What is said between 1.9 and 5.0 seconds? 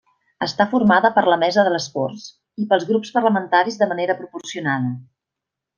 Corts i pels grups parlamentaris de manera proporcionada.